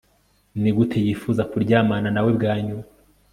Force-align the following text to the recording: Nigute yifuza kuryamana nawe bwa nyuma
Nigute 0.61 0.97
yifuza 1.05 1.41
kuryamana 1.51 2.07
nawe 2.15 2.29
bwa 2.37 2.53
nyuma 2.65 2.85